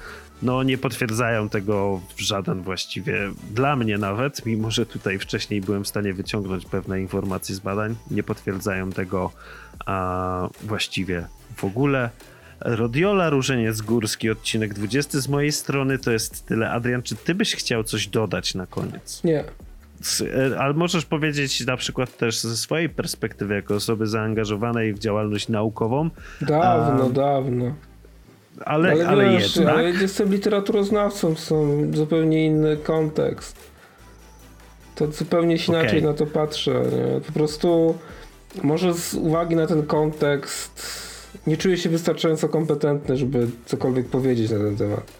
[0.41, 5.83] no nie potwierdzają tego w żaden właściwie, dla mnie nawet, mimo że tutaj wcześniej byłem
[5.83, 9.31] w stanie wyciągnąć pewne informacje z badań, nie potwierdzają tego
[9.85, 12.09] a, właściwie w ogóle.
[12.61, 16.71] Rodiola, Różeniec Górski, odcinek 20 z mojej strony to jest tyle.
[16.71, 19.23] Adrian, czy ty byś chciał coś dodać na koniec?
[19.23, 19.43] Nie.
[20.21, 25.47] E, Ale możesz powiedzieć na przykład też ze swojej perspektywy, jako osoby zaangażowanej w działalność
[25.47, 26.09] naukową,
[26.41, 27.75] Dawno, dawno.
[28.65, 29.75] Ale, ale, Ale, wiesz, jednak.
[29.75, 33.55] ale jestem literaturoznawcą, są zupełnie inny kontekst.
[34.95, 35.81] To zupełnie się Okej.
[35.81, 36.71] inaczej na to patrzę.
[36.71, 37.21] Nie?
[37.21, 37.97] Po prostu
[38.63, 40.99] może z uwagi na ten kontekst
[41.47, 45.11] nie czuję się wystarczająco kompetentny, żeby cokolwiek powiedzieć na ten temat.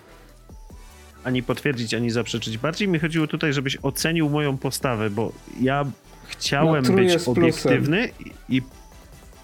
[1.24, 2.58] ani potwierdzić, ani zaprzeczyć.
[2.58, 5.86] Bardziej mi chodziło tutaj, żebyś ocenił moją postawę, bo ja
[6.28, 8.10] chciałem Natruję być obiektywny
[8.50, 8.58] i.
[8.58, 8.62] i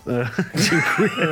[0.56, 1.28] dziękuję.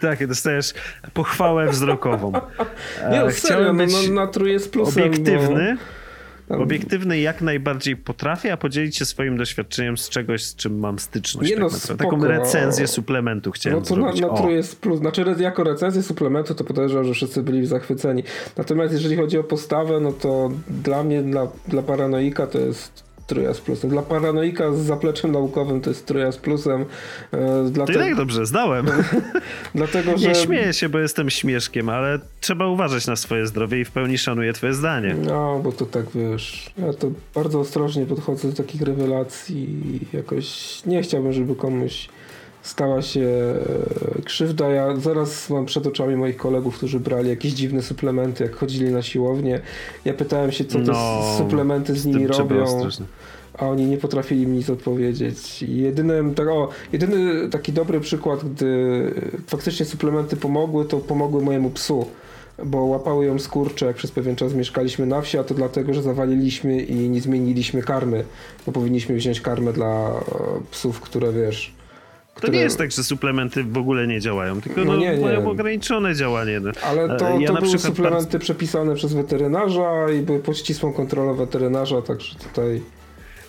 [0.00, 0.72] tak, dostajesz
[1.14, 2.32] pochwałę wzrokową.
[2.34, 5.02] E, Nie, no, serio, chciałem no, być no, natruję z plusem.
[5.04, 5.76] obiektywny.
[6.48, 10.78] Bo, tam- Obiektywny jak najbardziej potrafię, a podzielić się swoim doświadczeniem z czegoś, z czym
[10.78, 11.50] mam styczność.
[11.50, 11.96] Nie tak no, spoko.
[12.04, 14.22] Taką recenzję suplementu chciałem No to na, zrobić.
[14.22, 14.32] o.
[14.32, 14.98] natruję z plus.
[14.98, 18.22] Znaczy jako recenzję suplementu to podejrzewam, że wszyscy byli zachwyceni.
[18.56, 23.54] Natomiast jeżeli chodzi o postawę, no to dla mnie, dla, dla paranoika to jest trójka
[23.54, 23.90] z plusem.
[23.90, 26.84] Dla paranoika z zapleczem naukowym to jest trójka z plusem.
[27.32, 28.86] E, dlate, tak dobrze, zdałem.
[29.74, 30.28] dlatego, że...
[30.28, 34.18] Nie śmieję się, bo jestem śmieszkiem, ale trzeba uważać na swoje zdrowie i w pełni
[34.18, 35.16] szanuję twoje zdanie.
[35.26, 39.68] No, bo to tak wiesz, ja to bardzo ostrożnie podchodzę do takich rewelacji
[40.12, 40.46] i jakoś
[40.86, 42.08] nie chciałbym, żeby komuś
[42.64, 43.20] stała się
[44.18, 44.68] e, krzywda.
[44.68, 49.02] Ja zaraz mam przed oczami moich kolegów, którzy brali jakieś dziwne suplementy, jak chodzili na
[49.02, 49.60] siłownię.
[50.04, 52.88] Ja pytałem się, co te No, suplementy z nimi robią,
[53.58, 55.62] a oni nie potrafili mi nic odpowiedzieć.
[55.62, 59.14] Jedynym, tak, o, jedyny taki dobry przykład, gdy
[59.46, 62.06] faktycznie suplementy pomogły, to pomogły mojemu psu
[62.64, 66.02] bo łapały ją skurcze, jak przez pewien czas mieszkaliśmy na wsi, a to dlatego, że
[66.02, 68.24] zawaliliśmy i nie zmieniliśmy karmy,
[68.66, 70.22] bo powinniśmy wziąć karmę dla e,
[70.70, 71.74] psów, które wiesz,
[72.46, 75.24] To nie jest tak, że suplementy w ogóle nie działają, tylko No no, nie, nie.
[75.24, 76.60] mają ograniczone działanie.
[76.60, 76.70] No.
[76.82, 80.58] Ale to, E, ja to na były przykład suplementy przepisane przez weterynarza i były pod
[80.58, 82.82] ścisłą kontrolą weterynarza, także tutaj...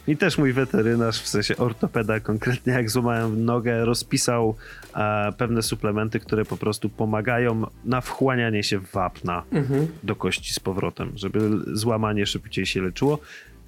[0.07, 4.55] I też mój weterynarz, w sensie ortopeda konkretnie, jak złamałem nogę, rozpisał
[4.95, 9.87] e, pewne suplementy, które po prostu pomagają na wchłanianie się wapna Mhm.
[10.03, 11.39] do kości z powrotem, żeby
[11.73, 13.19] złamanie szybciej się leczyło.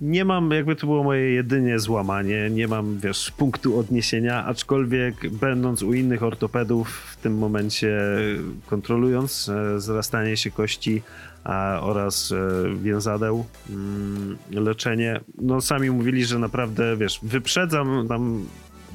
[0.01, 5.83] Nie mam, jakby to było moje jedynie złamanie, nie mam, wiesz, punktu odniesienia, aczkolwiek będąc
[5.83, 7.97] u innych ortopedów w tym momencie
[8.67, 11.01] kontrolując e, zrastanie się kości
[11.43, 18.45] a, oraz e, więzadeł, mm, leczenie, no sami mówili, że naprawdę, wiesz, wyprzedzam tam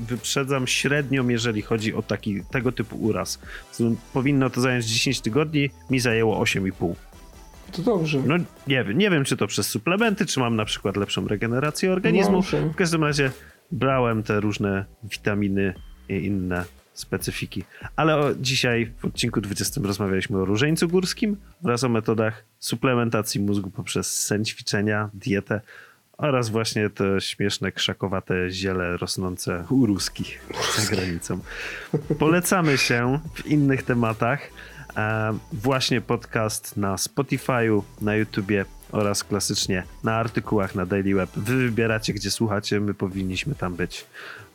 [0.09, 3.39] wyprzedzam średnią, jeżeli chodzi o taki, tego typu uraz.
[4.13, 6.95] Powinno to zająć 10 tygodni, mi zajęło 8,5.
[7.73, 8.19] To dobrze.
[8.27, 11.93] No nie wiem, nie wiem czy to przez suplementy, czy mam na przykład lepszą regenerację
[11.93, 12.33] organizmu.
[12.33, 12.61] Może.
[12.61, 13.31] W każdym razie
[13.71, 15.75] brałem te różne witaminy
[16.09, 16.65] i inne
[16.95, 17.65] specyfiki.
[17.97, 23.71] Ale o, dzisiaj w odcinku 20 rozmawialiśmy o różeńcu górskim oraz o metodach suplementacji mózgu
[23.71, 25.61] poprzez sen ćwiczenia, dietę
[26.19, 30.47] oraz właśnie te śmieszne, krzakowate ziele rosnące u ruskich
[30.77, 31.39] za granicą.
[32.19, 34.51] Polecamy się w innych tematach.
[35.53, 41.31] Właśnie podcast na Spotify'u, na YouTubie oraz klasycznie na artykułach na Daily Web.
[41.37, 44.07] Wy wybieracie, gdzie słuchacie, my powinniśmy tam być.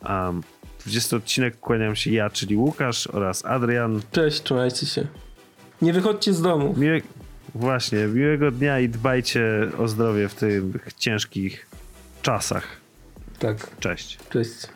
[0.08, 0.42] Um,
[0.86, 4.00] 20 odcinek kłaniam się ja, czyli Łukasz oraz Adrian.
[4.12, 5.06] Cześć, trzymajcie się.
[5.82, 6.74] Nie wychodźcie z domu.
[6.76, 7.00] Miłe...
[7.54, 9.42] Właśnie, miłego dnia i dbajcie
[9.78, 11.66] o zdrowie w tych ciężkich
[12.22, 12.64] czasach.
[13.38, 14.18] Tak, Cześć.
[14.30, 14.68] cześć.